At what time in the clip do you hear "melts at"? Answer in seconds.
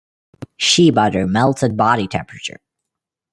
1.27-1.77